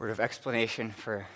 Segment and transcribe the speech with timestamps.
[0.00, 1.26] Word of explanation for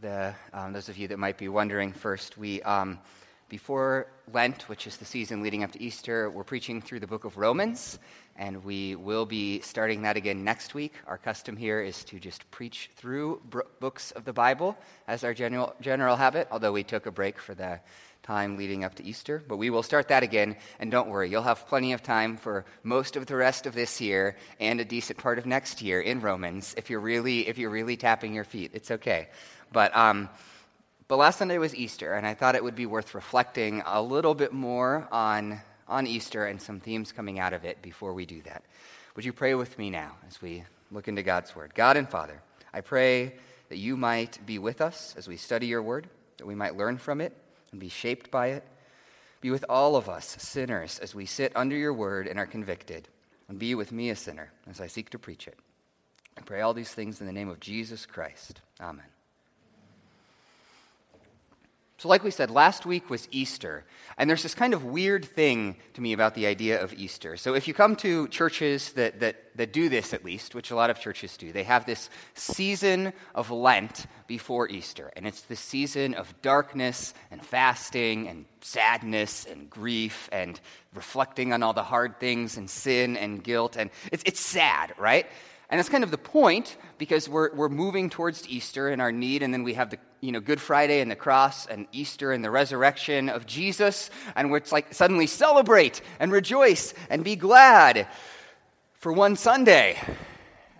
[0.00, 2.38] the, um, those of you that might be wondering first.
[2.38, 3.00] We, um,
[3.48, 7.24] before Lent, which is the season leading up to Easter, we're preaching through the book
[7.24, 7.98] of Romans,
[8.36, 10.92] and we will be starting that again next week.
[11.06, 14.76] Our custom here is to just preach through br- books of the Bible
[15.06, 17.80] as our general, general habit, although we took a break for the
[18.22, 19.42] time leading up to Easter.
[19.48, 22.66] But we will start that again, and don't worry, you'll have plenty of time for
[22.82, 26.20] most of the rest of this year and a decent part of next year in
[26.20, 28.72] Romans if you're really, if you're really tapping your feet.
[28.74, 29.28] It's okay.
[29.72, 30.28] But, um,
[31.08, 34.34] but last Sunday was Easter, and I thought it would be worth reflecting a little
[34.34, 38.42] bit more on, on Easter and some themes coming out of it before we do
[38.42, 38.62] that.
[39.16, 41.74] Would you pray with me now as we look into God's Word?
[41.74, 42.40] God and Father,
[42.72, 43.34] I pray
[43.70, 46.98] that you might be with us as we study your Word, that we might learn
[46.98, 47.36] from it
[47.72, 48.64] and be shaped by it.
[49.40, 53.08] Be with all of us, sinners, as we sit under your word and are convicted.
[53.48, 55.58] And be with me, a sinner, as I seek to preach it.
[56.36, 58.60] I pray all these things in the name of Jesus Christ.
[58.80, 59.06] Amen.
[61.98, 63.84] So, like we said, last week was Easter.
[64.16, 67.36] And there's this kind of weird thing to me about the idea of Easter.
[67.36, 70.76] So, if you come to churches that, that, that do this, at least, which a
[70.76, 75.10] lot of churches do, they have this season of Lent before Easter.
[75.16, 80.60] And it's the season of darkness and fasting and sadness and grief and
[80.94, 83.76] reflecting on all the hard things and sin and guilt.
[83.76, 85.26] And it's, it's sad, right?
[85.70, 89.42] And that's kind of the point because we're, we're moving towards Easter and our need,
[89.42, 92.42] and then we have the you know, Good Friday and the cross and Easter and
[92.42, 98.08] the resurrection of Jesus, and it's like suddenly celebrate and rejoice and be glad
[98.94, 99.96] for one Sunday.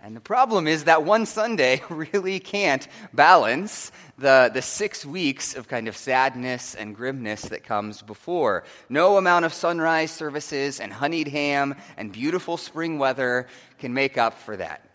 [0.01, 5.67] And the problem is that one Sunday really can't balance the, the six weeks of
[5.67, 8.63] kind of sadness and grimness that comes before.
[8.87, 13.47] No amount of sunrise services and honeyed ham and beautiful spring weather
[13.79, 14.85] can make up for that.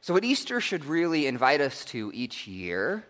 [0.00, 3.06] So, what Easter should really invite us to each year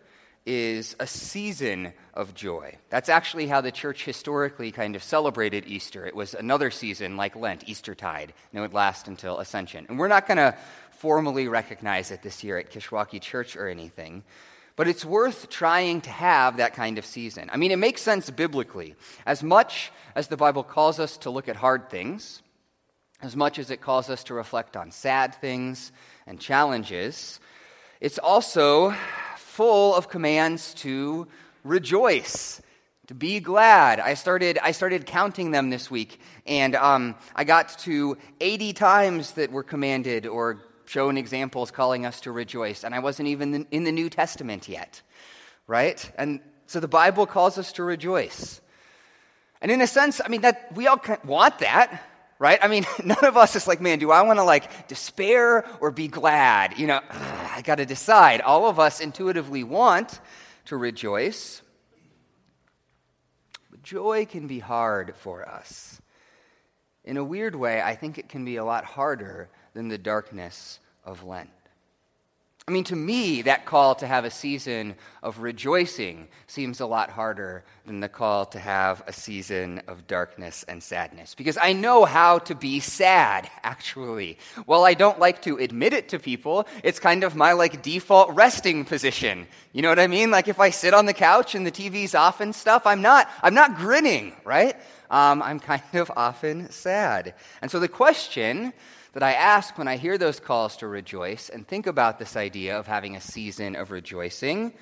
[0.47, 2.77] is a season of joy.
[2.91, 6.06] That's actually how the church historically kind of celebrated Easter.
[6.06, 9.87] It was another season like Lent, Eastertide, and it would last until Ascension.
[9.88, 10.56] And we're not going to
[10.99, 14.25] formally recognize it this year at Kishwaukee Church or anything,
[14.77, 17.49] but it's worth trying to have that kind of season.
[17.53, 18.97] I mean, it makes sense biblically.
[19.27, 22.43] As much as the Bible calls us to look at hard things,
[23.22, 25.93] as much as it calls us to reflect on sad things
[26.27, 27.41] and challenges,
[28.00, 28.94] it's also
[29.37, 31.28] full of commands to
[31.62, 32.61] rejoice
[33.06, 37.69] to be glad i started i started counting them this week and um, i got
[37.78, 42.99] to 80 times that were commanded or shown examples calling us to rejoice and i
[42.99, 45.03] wasn't even in the new testament yet
[45.67, 48.61] right and so the bible calls us to rejoice
[49.61, 52.03] and in a sense i mean that we all want that
[52.39, 52.59] right?
[52.62, 55.91] I mean, none of us is like, man, do I want to like despair or
[55.91, 56.78] be glad?
[56.78, 58.41] You know, ugh, I got to decide.
[58.41, 60.21] All of us intuitively want
[60.67, 61.62] to rejoice.
[63.71, 66.00] But joy can be hard for us.
[67.05, 70.79] In a weird way, I think it can be a lot harder than the darkness
[71.05, 71.51] of Lent.
[72.67, 77.11] I mean, to me, that call to have a season of rejoicing seems a lot
[77.11, 81.35] harder than the call to have a season of darkness and sadness.
[81.35, 84.39] Because I know how to be sad, actually.
[84.65, 88.35] While I don't like to admit it to people, it's kind of my like default
[88.35, 89.47] resting position.
[89.75, 90.31] You know what I mean?
[90.31, 93.29] Like if I sit on the couch and the TV's off and stuff, I'm not,
[93.43, 94.75] I'm not grinning, right?
[95.11, 97.35] Um, I'm kind of often sad.
[97.61, 98.73] And so the question
[99.14, 102.78] that I ask when I hear those calls to rejoice and think about this idea
[102.78, 104.75] of having a season of rejoicing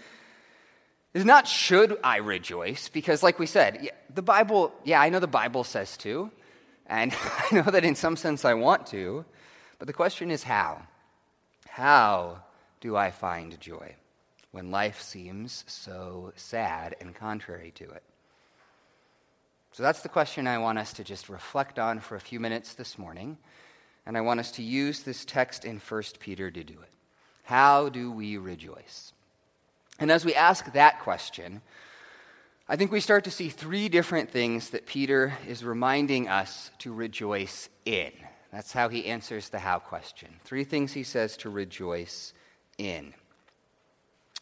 [1.13, 5.27] is not should I rejoice, because, like we said, the Bible, yeah, I know the
[5.27, 6.31] Bible says to,
[6.87, 7.15] and
[7.53, 9.27] I know that in some sense I want to,
[9.79, 10.83] but the question is how?
[11.69, 12.43] How
[12.81, 13.97] do I find joy
[14.51, 18.03] when life seems so sad and contrary to it?
[19.73, 22.75] So that's the question I want us to just reflect on for a few minutes
[22.75, 23.37] this morning.
[24.07, 26.89] And I want us to use this text in 1 Peter to do it.
[27.45, 29.13] How do we rejoice?
[29.99, 31.63] And as we ask that question,
[32.69, 36.93] I think we start to see three different things that Peter is reminding us to
[36.93, 38.13] rejoice in.
[38.53, 40.29] That's how he answers the how question.
[40.45, 42.33] Three things he says to rejoice
[42.79, 43.15] in.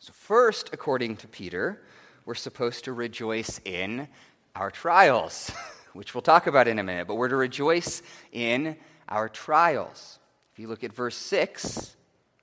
[0.00, 1.82] So, first, according to Peter,
[2.24, 4.08] we're supposed to rejoice in
[4.54, 5.50] our trials,
[5.92, 8.02] which we'll talk about in a minute, but we're to rejoice
[8.32, 8.76] in
[9.10, 10.18] our trials.
[10.52, 11.96] If you look at verse 6,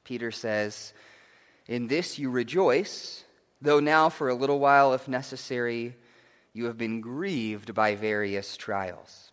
[0.04, 0.94] Peter says,
[1.68, 3.24] In this you rejoice,
[3.62, 5.96] though now for a little while, if necessary,
[6.54, 9.32] you have been grieved by various trials.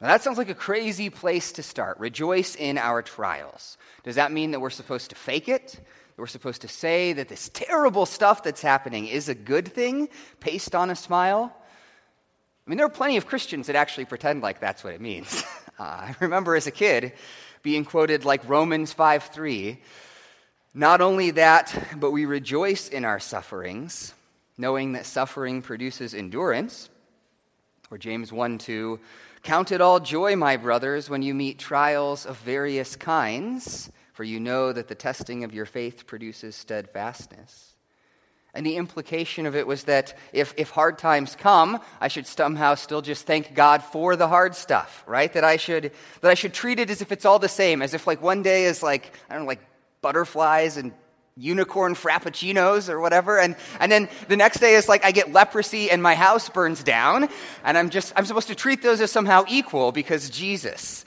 [0.00, 1.98] Now, that sounds like a crazy place to start.
[1.98, 3.76] Rejoice in our trials.
[4.04, 5.72] Does that mean that we're supposed to fake it?
[5.72, 10.08] That We're supposed to say that this terrible stuff that's happening is a good thing,
[10.38, 11.52] paste on a smile.
[12.64, 15.42] I mean, there are plenty of Christians that actually pretend like that's what it means.
[15.78, 17.12] uh, I remember as a kid
[17.62, 19.78] being quoted like Romans 5 3.
[20.74, 24.14] Not only that, but we rejoice in our sufferings,
[24.56, 26.88] knowing that suffering produces endurance.
[27.90, 29.00] Or James 1 2,
[29.42, 34.40] count it all joy, my brothers, when you meet trials of various kinds for you
[34.40, 37.74] know that the testing of your faith produces steadfastness.
[38.54, 42.74] And the implication of it was that if, if hard times come, I should somehow
[42.74, 45.32] still just thank God for the hard stuff, right?
[45.32, 45.92] That I should
[46.22, 48.42] that I should treat it as if it's all the same, as if like one
[48.42, 49.60] day is like, I don't know, like
[50.00, 50.92] butterflies and
[51.36, 55.88] unicorn frappuccinos or whatever and, and then the next day is like i get leprosy
[55.88, 57.28] and my house burns down
[57.62, 61.04] and i'm just i'm supposed to treat those as somehow equal because jesus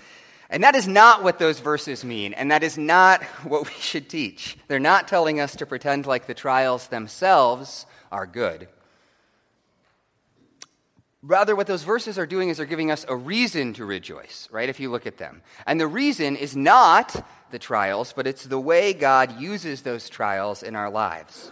[0.51, 4.09] and that is not what those verses mean, and that is not what we should
[4.09, 4.57] teach.
[4.67, 8.67] They're not telling us to pretend like the trials themselves are good.
[11.23, 14.69] Rather, what those verses are doing is they're giving us a reason to rejoice, right?
[14.69, 15.41] If you look at them.
[15.67, 20.63] And the reason is not the trials, but it's the way God uses those trials
[20.63, 21.51] in our lives.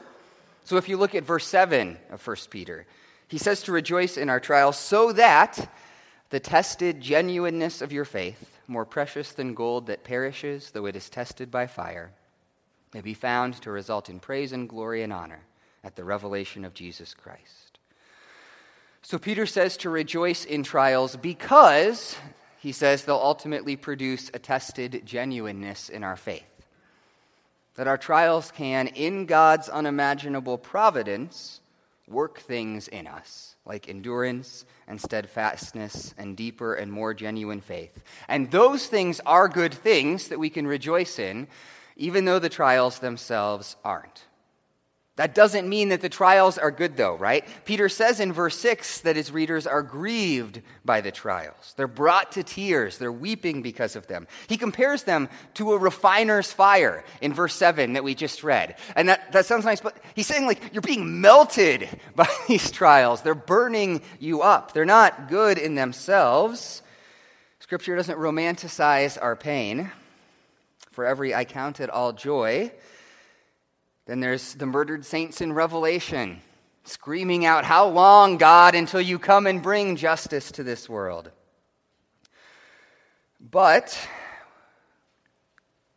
[0.63, 2.85] So if you look at verse 7 of 1 Peter,
[3.27, 5.71] he says to rejoice in our trials so that
[6.31, 11.09] the tested genuineness of your faith, more precious than gold that perishes, though it is
[11.09, 12.11] tested by fire,
[12.93, 15.41] may be found to result in praise and glory and honor
[15.83, 17.79] at the revelation of Jesus Christ.
[19.01, 22.15] So Peter says to rejoice in trials because,
[22.59, 26.43] he says, they'll ultimately produce a tested genuineness in our faith.
[27.75, 31.61] That our trials can, in God's unimaginable providence,
[32.07, 38.03] work things in us, like endurance and steadfastness and deeper and more genuine faith.
[38.27, 41.47] And those things are good things that we can rejoice in,
[41.95, 44.23] even though the trials themselves aren't.
[45.19, 47.45] That doesn't mean that the trials are good, though, right?
[47.65, 51.73] Peter says in verse 6 that his readers are grieved by the trials.
[51.75, 52.97] They're brought to tears.
[52.97, 54.27] They're weeping because of them.
[54.47, 58.77] He compares them to a refiner's fire in verse 7 that we just read.
[58.95, 63.21] And that, that sounds nice, but he's saying, like, you're being melted by these trials.
[63.21, 64.71] They're burning you up.
[64.71, 66.81] They're not good in themselves.
[67.59, 69.91] Scripture doesn't romanticize our pain.
[70.91, 72.71] For every I count it all joy
[74.09, 76.41] then there's the murdered saints in Revelation
[76.83, 81.29] screaming out, How long, God, until you come and bring justice to this world?
[83.39, 83.95] But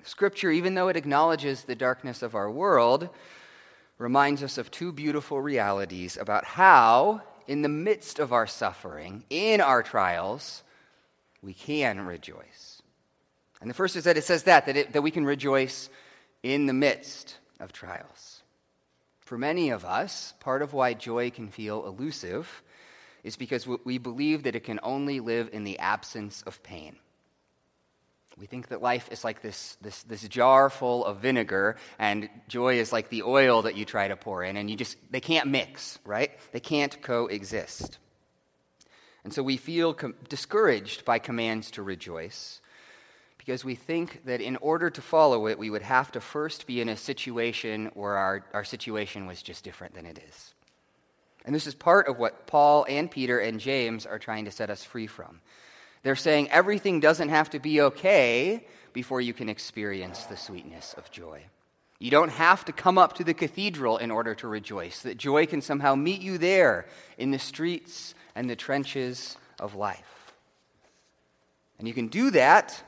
[0.02, 3.08] Scripture, even though it acknowledges the darkness of our world,
[3.96, 9.62] reminds us of two beautiful realities about how, in the midst of our suffering, in
[9.62, 10.62] our trials,
[11.40, 12.82] we can rejoice.
[13.62, 15.88] And the first is that it says that, that, it, that we can rejoice
[16.42, 17.31] in the midst
[17.62, 18.42] of trials.
[19.20, 22.62] For many of us, part of why joy can feel elusive
[23.24, 26.96] is because we believe that it can only live in the absence of pain.
[28.36, 32.78] We think that life is like this, this, this jar full of vinegar, and joy
[32.78, 35.48] is like the oil that you try to pour in, and you just, they can't
[35.48, 36.32] mix, right?
[36.50, 37.98] They can't coexist.
[39.22, 42.60] And so we feel com- discouraged by commands to rejoice
[43.44, 46.80] because we think that in order to follow it, we would have to first be
[46.80, 50.54] in a situation where our, our situation was just different than it is.
[51.44, 54.70] And this is part of what Paul and Peter and James are trying to set
[54.70, 55.40] us free from.
[56.04, 61.10] They're saying everything doesn't have to be okay before you can experience the sweetness of
[61.10, 61.42] joy.
[61.98, 65.46] You don't have to come up to the cathedral in order to rejoice, that joy
[65.46, 66.86] can somehow meet you there
[67.18, 70.32] in the streets and the trenches of life.
[71.80, 72.80] And you can do that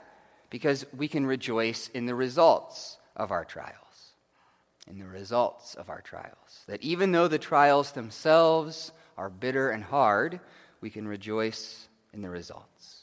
[0.54, 4.12] because we can rejoice in the results of our trials.
[4.86, 6.62] In the results of our trials.
[6.68, 10.38] That even though the trials themselves are bitter and hard,
[10.80, 13.02] we can rejoice in the results.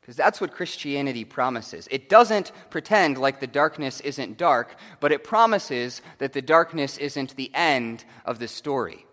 [0.00, 1.86] Because that's what Christianity promises.
[1.90, 7.36] It doesn't pretend like the darkness isn't dark, but it promises that the darkness isn't
[7.36, 9.05] the end of the story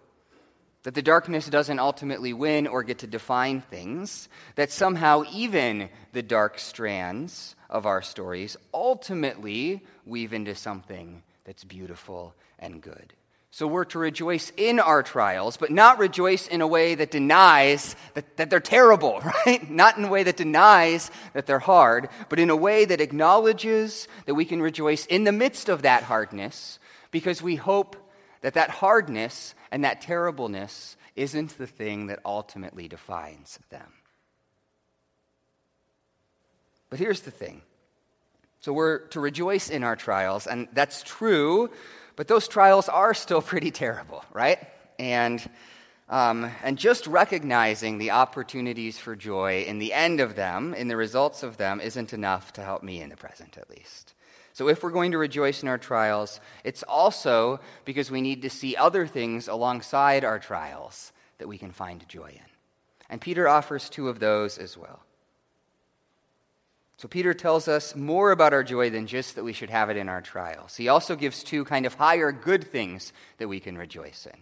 [0.83, 6.21] that the darkness doesn't ultimately win or get to define things, that somehow even the
[6.21, 13.13] dark strands of our stories ultimately weave into something that's beautiful and good.
[13.51, 17.95] So we're to rejoice in our trials, but not rejoice in a way that denies
[18.15, 19.69] that, that they're terrible, right?
[19.69, 24.07] Not in a way that denies that they're hard, but in a way that acknowledges
[24.25, 26.79] that we can rejoice in the midst of that hardness
[27.11, 27.95] because we hope
[28.43, 33.93] that that hardness and that terribleness isn't the thing that ultimately defines them.
[36.89, 37.63] But here's the thing
[38.59, 41.71] So we're to rejoice in our trials, and that's true,
[42.15, 44.59] but those trials are still pretty terrible, right?
[44.99, 45.41] And,
[46.09, 50.97] um, and just recognizing the opportunities for joy in the end of them, in the
[50.97, 54.12] results of them, isn't enough to help me in the present, at least.
[54.53, 58.49] So if we're going to rejoice in our trials, it's also because we need to
[58.49, 62.51] see other things alongside our trials that we can find joy in.
[63.09, 65.01] And Peter offers two of those as well.
[66.97, 69.97] So Peter tells us more about our joy than just that we should have it
[69.97, 70.75] in our trials.
[70.75, 74.39] He also gives two kind of higher good things that we can rejoice in.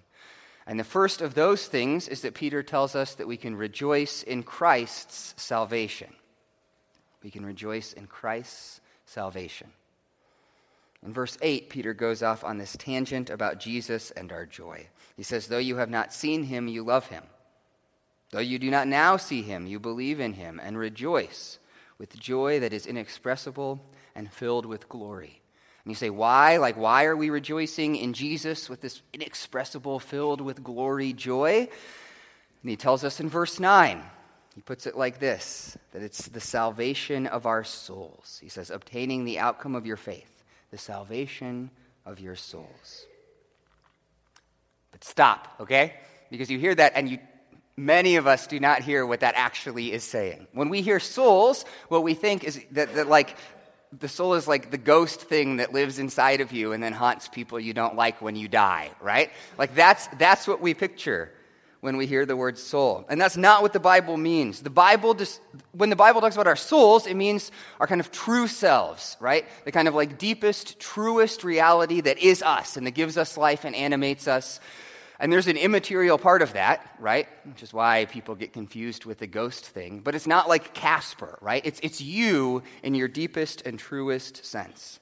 [0.67, 4.23] And the first of those things is that Peter tells us that we can rejoice
[4.23, 6.13] in Christ's salvation.
[7.23, 9.71] We can rejoice in Christ's salvation.
[11.05, 14.87] In verse 8, Peter goes off on this tangent about Jesus and our joy.
[15.17, 17.23] He says, Though you have not seen him, you love him.
[18.31, 21.59] Though you do not now see him, you believe in him and rejoice
[21.97, 23.83] with joy that is inexpressible
[24.15, 25.41] and filled with glory.
[25.83, 26.57] And you say, why?
[26.57, 31.67] Like, why are we rejoicing in Jesus with this inexpressible, filled with glory joy?
[32.61, 34.01] And he tells us in verse 9,
[34.55, 38.39] he puts it like this that it's the salvation of our souls.
[38.41, 40.40] He says, obtaining the outcome of your faith,
[40.71, 41.69] the salvation
[42.05, 43.05] of your souls.
[44.91, 45.93] But stop, okay?
[46.29, 47.19] Because you hear that and you
[47.77, 50.45] Many of us do not hear what that actually is saying.
[50.51, 53.35] When we hear souls, what we think is that, that like
[53.97, 57.27] the soul is like the ghost thing that lives inside of you and then haunts
[57.27, 59.31] people you don't like when you die, right?
[59.57, 61.31] Like that's that's what we picture
[61.81, 63.05] when we hear the word soul.
[63.09, 64.61] And that's not what the Bible means.
[64.61, 65.41] The Bible just
[65.73, 69.45] when the Bible talks about our souls, it means our kind of true selves, right?
[69.65, 73.65] The kind of like deepest, truest reality that is us and that gives us life
[73.65, 74.59] and animates us.
[75.19, 77.27] And there's an immaterial part of that, right?
[77.45, 79.99] Which is why people get confused with the ghost thing.
[79.99, 81.63] But it's not like Casper, right?
[81.63, 84.99] It's, it's you in your deepest and truest sense.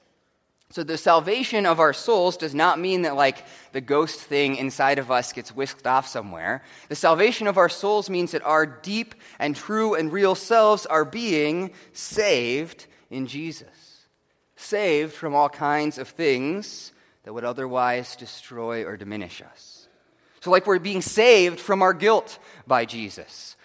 [0.72, 5.00] So the salvation of our souls does not mean that, like, the ghost thing inside
[5.00, 6.62] of us gets whisked off somewhere.
[6.88, 11.04] The salvation of our souls means that our deep and true and real selves are
[11.04, 13.66] being saved in Jesus.
[14.54, 16.92] Saved from all kinds of things
[17.24, 19.88] that would otherwise destroy or diminish us.
[20.40, 23.56] So, like we're being saved from our guilt by Jesus.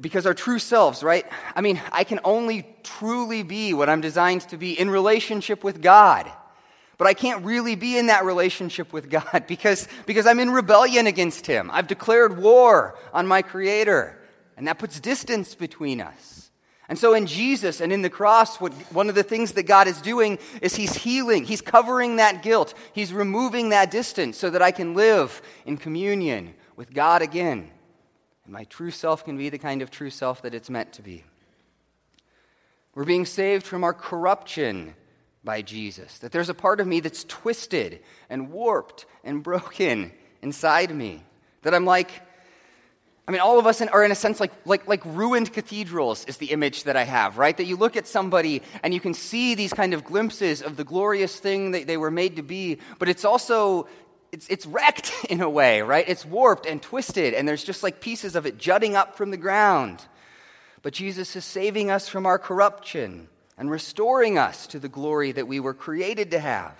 [0.00, 1.26] Because our true selves, right?
[1.54, 5.82] I mean, I can only truly be what I'm designed to be in relationship with
[5.82, 6.30] God.
[7.02, 11.08] But I can't really be in that relationship with God because, because I'm in rebellion
[11.08, 11.68] against Him.
[11.72, 14.16] I've declared war on my Creator,
[14.56, 16.50] and that puts distance between us.
[16.88, 19.88] And so, in Jesus and in the cross, what, one of the things that God
[19.88, 21.42] is doing is He's healing.
[21.42, 22.72] He's covering that guilt.
[22.92, 27.71] He's removing that distance so that I can live in communion with God again.
[28.44, 31.02] And my true self can be the kind of true self that it's meant to
[31.02, 31.24] be.
[32.94, 34.94] We're being saved from our corruption
[35.44, 36.18] by Jesus.
[36.18, 41.22] That there's a part of me that's twisted and warped and broken inside me.
[41.62, 42.10] That I'm like,
[43.26, 46.38] I mean, all of us are in a sense like, like, like ruined cathedrals, is
[46.38, 47.56] the image that I have, right?
[47.56, 50.82] That you look at somebody and you can see these kind of glimpses of the
[50.84, 53.86] glorious thing that they were made to be, but it's also,
[54.32, 56.04] it's, it's wrecked in a way, right?
[56.08, 59.36] It's warped and twisted, and there's just like pieces of it jutting up from the
[59.36, 60.04] ground.
[60.82, 65.46] But Jesus is saving us from our corruption and restoring us to the glory that
[65.46, 66.76] we were created to have.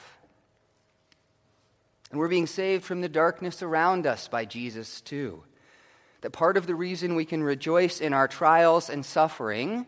[2.10, 5.44] And we're being saved from the darkness around us by Jesus, too
[6.22, 9.86] that part of the reason we can rejoice in our trials and suffering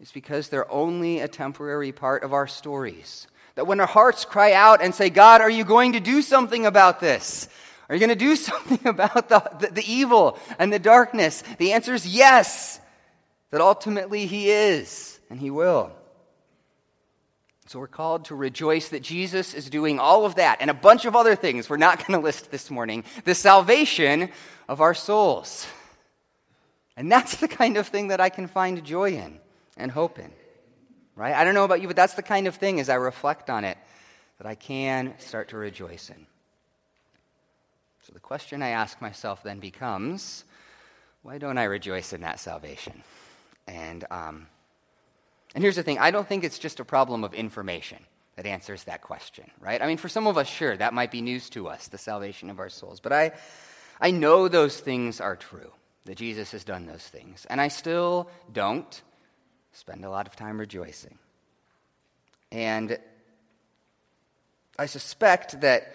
[0.00, 3.26] is because they're only a temporary part of our stories.
[3.54, 6.66] That when our hearts cry out and say, God, are you going to do something
[6.66, 7.48] about this?
[7.88, 11.42] Are you going to do something about the, the, the evil and the darkness?
[11.58, 12.80] The answer is yes,
[13.50, 15.92] that ultimately He is, and He will.
[17.66, 21.06] So we're called to rejoice that Jesus is doing all of that and a bunch
[21.06, 23.04] of other things we're not going to list this morning.
[23.24, 24.30] The salvation
[24.68, 25.66] of our souls.
[26.96, 29.40] And that's the kind of thing that I can find joy in
[29.76, 30.30] and hope in.
[31.16, 31.34] Right?
[31.34, 33.64] I don't know about you, but that's the kind of thing as I reflect on
[33.64, 33.78] it
[34.38, 36.26] that I can start to rejoice in.
[38.02, 40.44] So the question I ask myself then becomes
[41.22, 43.02] why don't I rejoice in that salvation?
[43.66, 44.46] And, um,
[45.54, 47.98] and here's the thing I don't think it's just a problem of information
[48.36, 49.80] that answers that question, right?
[49.80, 52.50] I mean, for some of us, sure, that might be news to us, the salvation
[52.50, 53.00] of our souls.
[53.00, 53.32] But I,
[54.00, 55.70] I know those things are true,
[56.04, 57.46] that Jesus has done those things.
[57.48, 59.00] And I still don't
[59.74, 61.18] spend a lot of time rejoicing.
[62.50, 62.98] And
[64.78, 65.94] I suspect that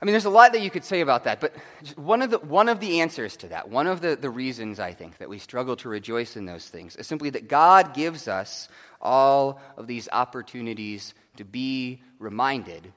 [0.00, 1.56] I mean, there's a lot that you could say about that, but
[1.96, 4.92] one of the, one of the answers to that, one of the, the reasons I
[4.92, 8.68] think that we struggle to rejoice in those things is simply that God gives us
[9.02, 12.92] all of these opportunities to be reminded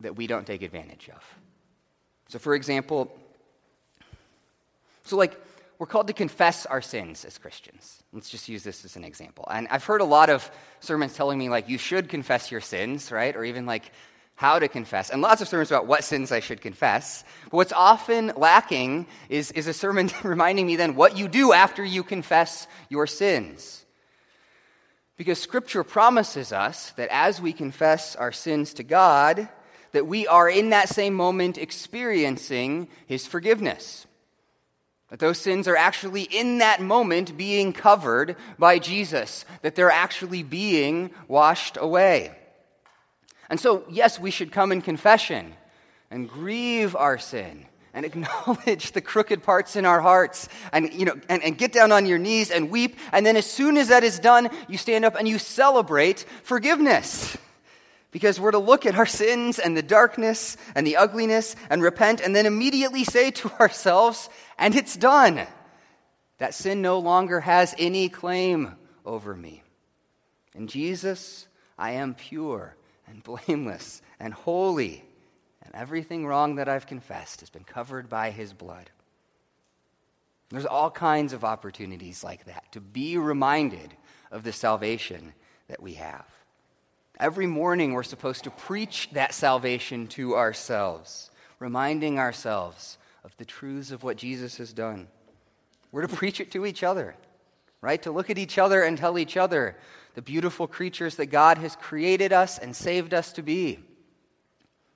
[0.00, 1.22] that we don't take advantage of.
[2.28, 3.12] So, for example,
[5.04, 5.40] so like,
[5.78, 8.02] we're called to confess our sins as Christians.
[8.12, 9.46] Let's just use this as an example.
[9.50, 13.12] And I've heard a lot of sermons telling me, like, you should confess your sins,
[13.12, 13.36] right?
[13.36, 13.92] Or even like,
[14.36, 17.24] how to confess, and lots of sermons about what sins I should confess.
[17.44, 21.82] But what's often lacking is, is a sermon reminding me then what you do after
[21.82, 23.84] you confess your sins.
[25.16, 29.48] Because Scripture promises us that as we confess our sins to God,
[29.92, 34.05] that we are in that same moment experiencing His forgiveness.
[35.10, 40.42] That those sins are actually in that moment being covered by Jesus, that they're actually
[40.42, 42.36] being washed away.
[43.48, 45.54] And so, yes, we should come in confession
[46.10, 51.14] and grieve our sin and acknowledge the crooked parts in our hearts and, you know,
[51.28, 52.96] and, and get down on your knees and weep.
[53.12, 57.36] And then, as soon as that is done, you stand up and you celebrate forgiveness.
[58.10, 62.20] Because we're to look at our sins and the darkness and the ugliness and repent
[62.20, 65.46] and then immediately say to ourselves, and it's done.
[66.38, 69.62] That sin no longer has any claim over me.
[70.54, 71.46] In Jesus,
[71.78, 75.04] I am pure and blameless and holy,
[75.62, 78.90] and everything wrong that I've confessed has been covered by his blood.
[80.48, 83.94] There's all kinds of opportunities like that to be reminded
[84.30, 85.32] of the salvation
[85.68, 86.26] that we have.
[87.18, 93.90] Every morning, we're supposed to preach that salvation to ourselves, reminding ourselves of the truths
[93.90, 95.08] of what Jesus has done.
[95.92, 97.14] We're to preach it to each other,
[97.80, 98.02] right?
[98.02, 99.76] To look at each other and tell each other
[100.14, 103.78] the beautiful creatures that God has created us and saved us to be.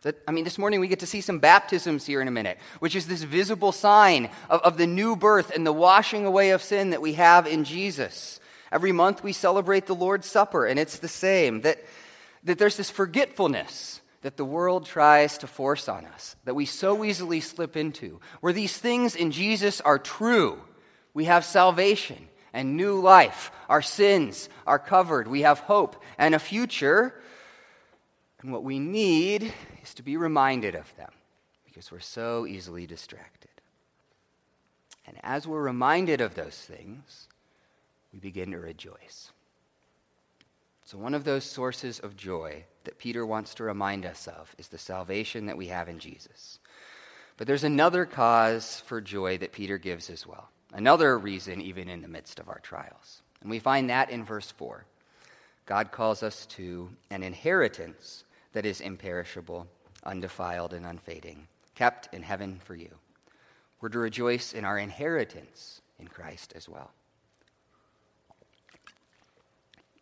[0.03, 2.59] That, I mean, this morning we get to see some baptisms here in a minute,
[2.81, 6.63] which is this visible sign of, of the new birth and the washing away of
[6.63, 8.41] sin that we have in Jesus.
[8.71, 11.63] Every month we celebrate the Lord's Supper, and it's the same.
[11.63, 11.83] That,
[12.45, 17.05] that there's this forgetfulness that the world tries to force on us, that we so
[17.05, 20.61] easily slip into, where these things in Jesus are true.
[21.15, 23.51] We have salvation and new life.
[23.69, 25.27] Our sins are covered.
[25.27, 27.15] We have hope and a future.
[28.43, 31.11] And what we need is to be reminded of them
[31.65, 33.51] because we're so easily distracted.
[35.07, 37.29] And as we're reminded of those things,
[38.13, 39.30] we begin to rejoice.
[40.91, 44.67] So, one of those sources of joy that Peter wants to remind us of is
[44.67, 46.59] the salvation that we have in Jesus.
[47.37, 50.49] But there's another cause for joy that Peter gives as well.
[50.73, 53.23] Another reason, even in the midst of our trials.
[53.41, 54.85] And we find that in verse 4.
[55.65, 59.69] God calls us to an inheritance that is imperishable,
[60.03, 62.91] undefiled, and unfading, kept in heaven for you.
[63.81, 66.91] We're to rejoice in our inheritance in Christ as well.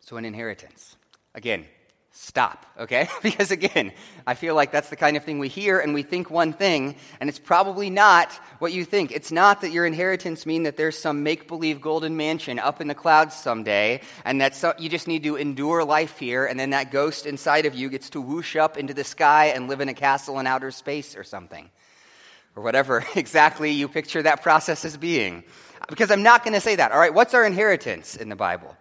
[0.09, 0.95] So, an inheritance.
[1.35, 1.67] Again,
[2.09, 3.07] stop, okay?
[3.21, 3.91] because again,
[4.25, 6.95] I feel like that's the kind of thing we hear and we think one thing,
[7.19, 9.11] and it's probably not what you think.
[9.11, 12.95] It's not that your inheritance mean that there's some make-believe golden mansion up in the
[12.95, 16.89] clouds someday, and that so, you just need to endure life here, and then that
[16.89, 19.93] ghost inside of you gets to whoosh up into the sky and live in a
[19.93, 21.69] castle in outer space or something.
[22.55, 25.43] Or whatever exactly you picture that process as being.
[25.87, 26.91] Because I'm not going to say that.
[26.91, 28.75] All right, what's our inheritance in the Bible?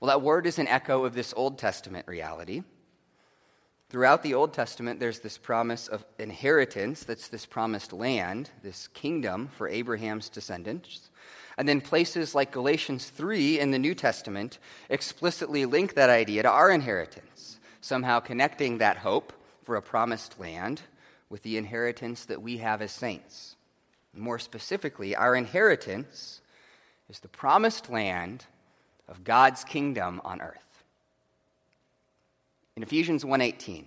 [0.00, 2.62] Well, that word is an echo of this Old Testament reality.
[3.90, 9.48] Throughout the Old Testament, there's this promise of inheritance that's this promised land, this kingdom
[9.58, 11.10] for Abraham's descendants.
[11.58, 14.58] And then places like Galatians 3 in the New Testament
[14.88, 19.34] explicitly link that idea to our inheritance, somehow connecting that hope
[19.64, 20.80] for a promised land
[21.28, 23.56] with the inheritance that we have as saints.
[24.14, 26.40] More specifically, our inheritance
[27.10, 28.46] is the promised land
[29.10, 30.84] of God's kingdom on earth.
[32.76, 33.86] In Ephesians 1:18,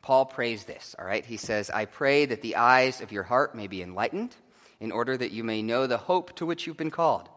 [0.00, 1.24] Paul prays this, all right?
[1.24, 4.34] He says, "I pray that the eyes of your heart may be enlightened,
[4.80, 7.28] in order that you may know the hope to which you've been called,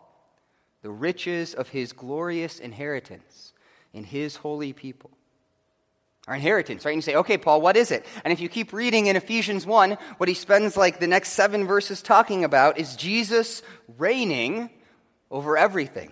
[0.81, 3.53] the riches of his glorious inheritance
[3.93, 5.11] in his holy people."
[6.27, 6.91] Our inheritance, right?
[6.91, 8.03] And you say, okay, Paul, what is it?
[8.23, 11.67] And if you keep reading in Ephesians 1, what he spends like the next seven
[11.67, 13.61] verses talking about is Jesus
[13.99, 14.71] reigning
[15.29, 16.11] over everything.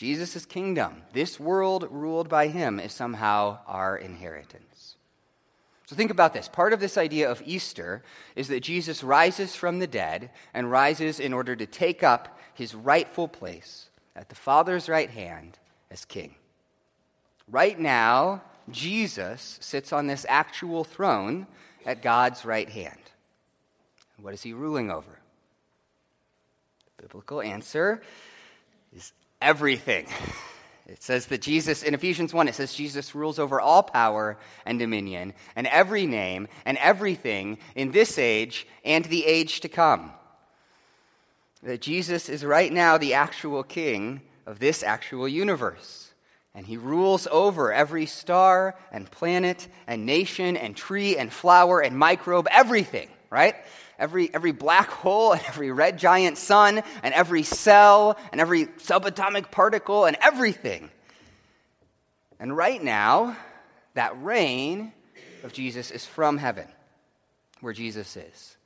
[0.00, 4.96] Jesus' kingdom, this world ruled by him, is somehow our inheritance.
[5.84, 6.48] So think about this.
[6.48, 8.02] Part of this idea of Easter
[8.34, 12.74] is that Jesus rises from the dead and rises in order to take up his
[12.74, 15.58] rightful place at the Father's right hand
[15.90, 16.34] as king.
[17.46, 21.46] Right now, Jesus sits on this actual throne
[21.84, 23.02] at God's right hand.
[24.16, 25.18] And what is he ruling over?
[26.96, 28.00] The biblical answer
[28.96, 30.06] is everything.
[30.86, 34.78] It says that Jesus, in Ephesians 1, it says Jesus rules over all power and
[34.78, 40.10] dominion and every name and everything in this age and the age to come.
[41.62, 46.12] That Jesus is right now the actual king of this actual universe.
[46.56, 51.96] And he rules over every star and planet and nation and tree and flower and
[51.96, 53.54] microbe, everything, right?
[54.00, 59.50] Every, every black hole and every red giant sun and every cell and every subatomic
[59.50, 60.90] particle and everything.
[62.40, 63.36] And right now,
[63.94, 64.92] that reign
[65.44, 66.66] of Jesus is from heaven,
[67.60, 68.56] where Jesus is.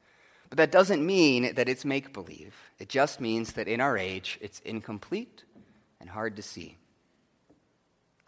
[0.48, 2.54] But that doesn't mean that it's make believe.
[2.78, 5.42] It just means that in our age, it's incomplete
[6.00, 6.76] and hard to see.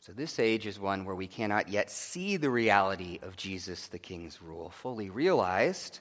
[0.01, 3.99] So, this age is one where we cannot yet see the reality of Jesus the
[3.99, 5.99] King's rule fully realized,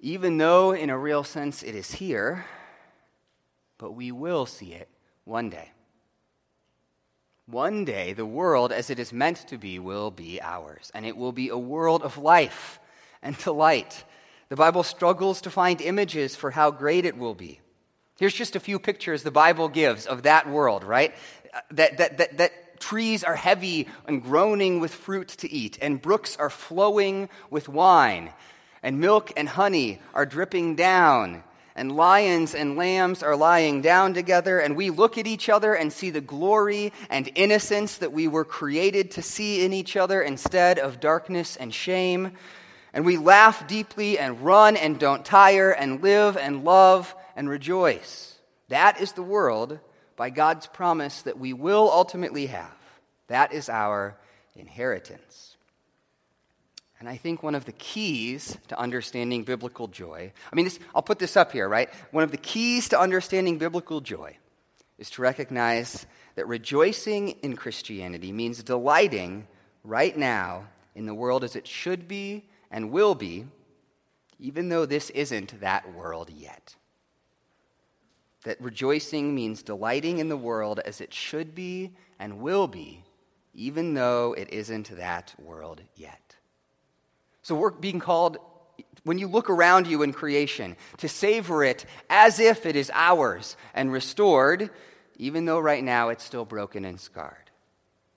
[0.00, 2.44] even though in a real sense it is here,
[3.78, 4.88] but we will see it
[5.24, 5.70] one day.
[7.46, 11.16] One day, the world as it is meant to be will be ours, and it
[11.16, 12.78] will be a world of life
[13.22, 14.04] and delight.
[14.50, 17.60] The Bible struggles to find images for how great it will be.
[18.18, 21.14] Here's just a few pictures the Bible gives of that world, right?
[21.54, 26.02] Uh, that, that, that, that trees are heavy and groaning with fruit to eat, and
[26.02, 28.30] brooks are flowing with wine,
[28.82, 31.42] and milk and honey are dripping down,
[31.74, 35.92] and lions and lambs are lying down together, and we look at each other and
[35.92, 40.78] see the glory and innocence that we were created to see in each other instead
[40.78, 42.32] of darkness and shame.
[42.92, 48.36] And we laugh deeply and run and don't tire and live and love and rejoice.
[48.68, 49.78] That is the world
[50.16, 52.74] by God's promise that we will ultimately have.
[53.28, 54.16] That is our
[54.56, 55.47] inheritance.
[57.00, 61.02] And I think one of the keys to understanding biblical joy, I mean, this, I'll
[61.02, 61.88] put this up here, right?
[62.10, 64.36] One of the keys to understanding biblical joy
[64.98, 69.46] is to recognize that rejoicing in Christianity means delighting
[69.84, 70.64] right now
[70.96, 73.46] in the world as it should be and will be,
[74.40, 76.74] even though this isn't that world yet
[78.44, 83.04] that rejoicing means delighting in the world as it should be and will be,
[83.52, 86.27] even though it isn't that world yet.
[87.48, 88.36] So we're being called,
[89.04, 93.56] when you look around you in creation, to savor it as if it is ours
[93.72, 94.68] and restored,
[95.16, 97.50] even though right now it's still broken and scarred.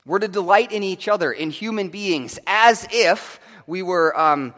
[0.05, 4.19] We're to delight in each other, in human beings, as if we were.
[4.19, 4.53] Um,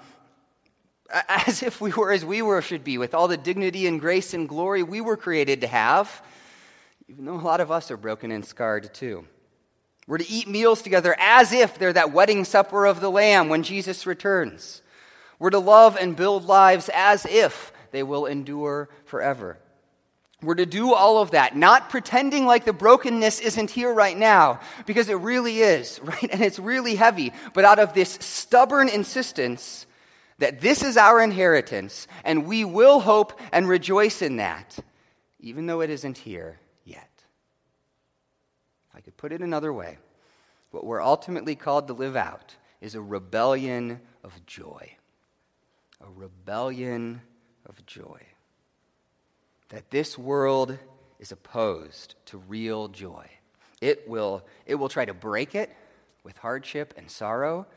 [1.30, 4.34] as if we were as we were should be, with all the dignity and grace
[4.34, 6.24] and glory we were created to have,
[7.08, 9.28] even though a lot of us are broken and scarred too.
[10.08, 13.64] We're to eat meals together as if they're that wedding supper of the Lamb when
[13.64, 14.82] Jesus returns.
[15.40, 19.58] We're to love and build lives as if they will endure forever.
[20.42, 24.60] We're to do all of that, not pretending like the brokenness isn't here right now,
[24.86, 26.30] because it really is, right?
[26.32, 29.86] And it's really heavy, but out of this stubborn insistence
[30.40, 34.78] that this is our inheritance, and we will hope and rejoice in that,
[35.40, 36.60] even though it isn't here
[39.04, 39.98] could put it another way,
[40.72, 44.92] what we're ultimately called to live out is a rebellion of joy.
[46.02, 47.22] A rebellion
[47.66, 48.22] of joy.
[49.70, 50.78] That this world
[51.20, 53.30] is opposed to real joy.
[53.82, 55.74] It will, it will try to break it
[56.24, 57.68] with hardship and sorrow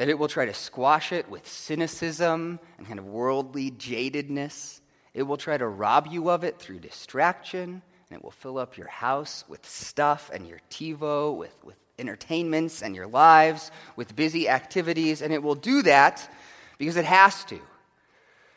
[0.00, 4.80] that it will try to squash it with cynicism and kind of worldly jadedness.
[5.12, 8.76] It will try to rob you of it through distraction, and it will fill up
[8.76, 14.48] your house with stuff and your TiVo, with, with entertainments and your lives, with busy
[14.48, 16.28] activities, and it will do that
[16.76, 17.60] because it has to.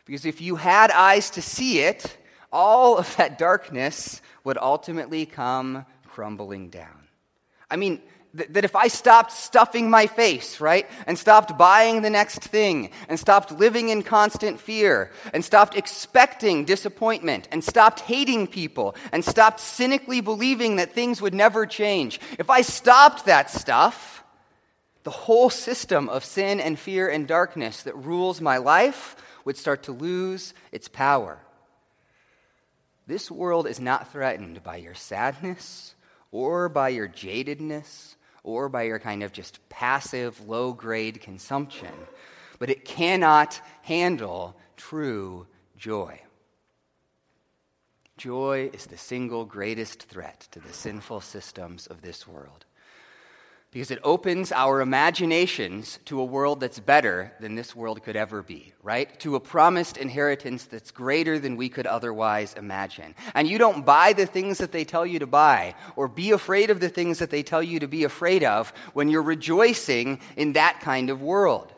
[0.06, 2.18] Because if you had eyes to see it,
[2.52, 7.08] all of that darkness would ultimately come crumbling down.
[7.70, 8.02] I mean,
[8.34, 13.20] that if I stopped stuffing my face, right, and stopped buying the next thing, and
[13.20, 19.60] stopped living in constant fear, and stopped expecting disappointment, and stopped hating people, and stopped
[19.60, 24.24] cynically believing that things would never change, if I stopped that stuff,
[25.04, 29.16] the whole system of sin and fear and darkness that rules my life
[29.46, 31.40] would start to lose its power.
[33.06, 35.94] This world is not threatened by your sadness
[36.32, 41.94] or by your jadedness or by your kind of just passive, low grade consumption,
[42.60, 46.20] but it cannot handle true joy.
[48.18, 52.66] Joy is the single greatest threat to the sinful systems of this world.
[53.74, 58.44] Because it opens our imaginations to a world that's better than this world could ever
[58.44, 59.20] be, right?
[59.22, 63.16] To a promised inheritance that's greater than we could otherwise imagine.
[63.34, 66.70] And you don't buy the things that they tell you to buy or be afraid
[66.70, 70.54] of the things that they tell you to be afraid of when you're rejoicing in
[70.54, 71.74] that kind of world.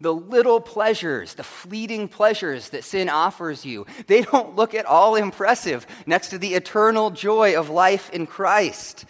[0.00, 5.16] The little pleasures, the fleeting pleasures that sin offers you, they don't look at all
[5.16, 9.04] impressive next to the eternal joy of life in Christ.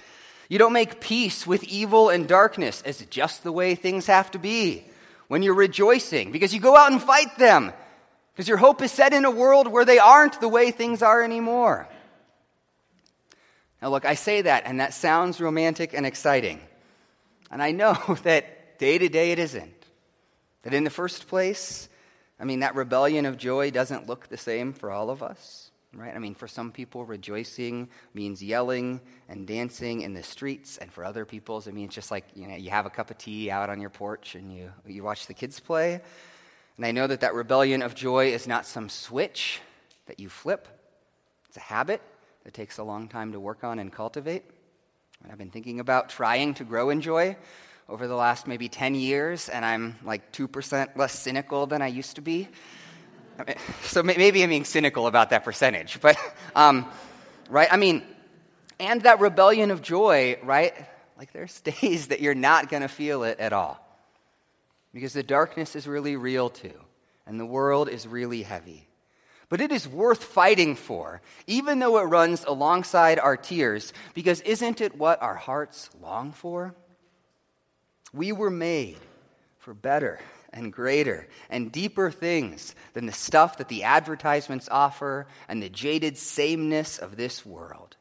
[0.48, 4.38] You don't make peace with evil and darkness as just the way things have to
[4.38, 4.84] be
[5.28, 7.72] when you're rejoicing because you go out and fight them
[8.32, 11.22] because your hope is set in a world where they aren't the way things are
[11.22, 11.88] anymore.
[13.80, 16.60] Now, look, I say that, and that sounds romantic and exciting.
[17.50, 19.72] And I know that day to day it isn't.
[20.62, 21.88] That in the first place,
[22.38, 25.65] I mean, that rebellion of joy doesn't look the same for all of us
[25.96, 26.14] right?
[26.14, 31.04] I mean, for some people, rejoicing means yelling and dancing in the streets, and for
[31.04, 33.70] other people, it means just like you know, you have a cup of tea out
[33.70, 36.00] on your porch and you you watch the kids play.
[36.76, 39.60] And I know that that rebellion of joy is not some switch
[40.06, 40.68] that you flip.
[41.48, 42.02] It's a habit
[42.44, 44.44] that takes a long time to work on and cultivate.
[45.22, 47.36] And I've been thinking about trying to grow in joy
[47.88, 52.16] over the last maybe 10 years, and I'm like 2% less cynical than I used
[52.16, 52.48] to be
[53.82, 56.16] so maybe I'm being cynical about that percentage, but,
[56.54, 56.86] um,
[57.48, 57.68] right?
[57.70, 58.02] I mean,
[58.78, 60.74] and that rebellion of joy, right?
[61.18, 63.82] Like there's days that you're not going to feel it at all.
[64.92, 66.72] Because the darkness is really real too,
[67.26, 68.88] and the world is really heavy.
[69.48, 74.80] But it is worth fighting for, even though it runs alongside our tears, because isn't
[74.80, 76.74] it what our hearts long for?
[78.12, 78.96] We were made
[79.58, 80.18] for better
[80.56, 86.16] and greater and deeper things than the stuff that the advertisements offer and the jaded
[86.16, 87.96] sameness of this world.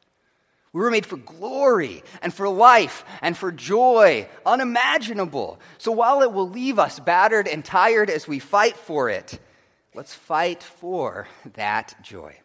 [0.73, 5.59] We were made for glory and for life and for joy, unimaginable.
[5.77, 9.39] So while it will leave us battered and tired as we fight for it,
[9.93, 12.37] let's fight for that joy.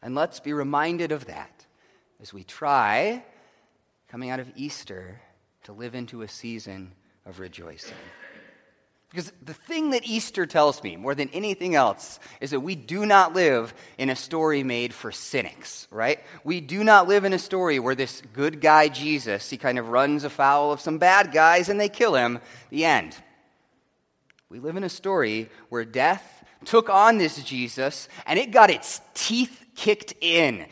[0.00, 1.66] And let's be reminded of that
[2.20, 3.24] as we try,
[4.08, 5.20] coming out of Easter,
[5.64, 6.92] to live into a season
[7.24, 7.96] of rejoicing.
[9.16, 13.06] Because the thing that Easter tells me more than anything else is that we do
[13.06, 16.20] not live in a story made for cynics, right?
[16.44, 19.88] We do not live in a story where this good guy Jesus, he kind of
[19.88, 22.40] runs afoul of some bad guys and they kill him.
[22.68, 23.16] The end.
[24.50, 29.00] We live in a story where death took on this Jesus and it got its
[29.14, 30.66] teeth kicked in.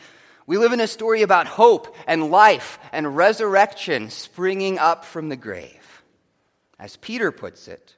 [0.45, 5.35] We live in a story about hope and life and resurrection springing up from the
[5.35, 6.03] grave.
[6.77, 7.94] As Peter puts it,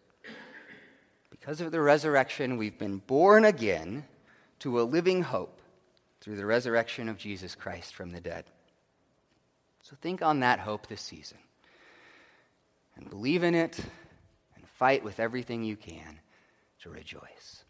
[1.48, 4.04] because of the resurrection, we've been born again
[4.60, 5.62] to a living hope
[6.20, 8.44] through the resurrection of Jesus Christ from the dead.
[9.82, 11.38] So think on that hope this season
[12.98, 13.80] and believe in it
[14.58, 16.20] and fight with everything you can
[16.82, 17.64] to rejoice.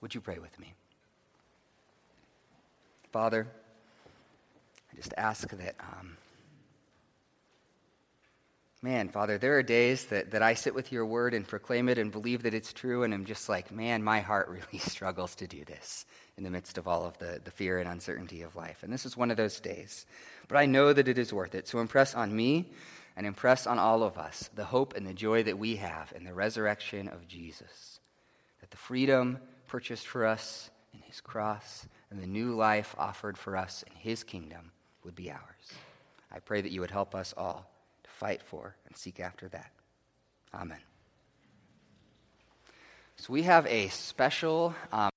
[0.00, 0.72] Would you pray with me?
[3.12, 3.46] Father,
[4.90, 5.74] I just ask that.
[5.80, 6.16] Um,
[8.82, 11.98] Man, Father, there are days that, that I sit with your word and proclaim it
[11.98, 15.46] and believe that it's true, and I'm just like, man, my heart really struggles to
[15.46, 16.06] do this
[16.38, 18.82] in the midst of all of the, the fear and uncertainty of life.
[18.82, 20.06] And this is one of those days.
[20.48, 21.68] But I know that it is worth it.
[21.68, 22.70] So impress on me
[23.18, 26.24] and impress on all of us the hope and the joy that we have in
[26.24, 28.00] the resurrection of Jesus.
[28.60, 33.58] That the freedom purchased for us in his cross and the new life offered for
[33.58, 34.72] us in his kingdom
[35.04, 35.40] would be ours.
[36.32, 37.70] I pray that you would help us all
[38.20, 39.70] fight for and seek after that.
[40.52, 40.82] Amen.
[43.16, 44.74] So we have a special.
[44.92, 45.08] Um